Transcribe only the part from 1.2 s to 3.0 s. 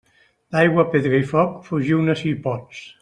i foc, fuig-ne si pots.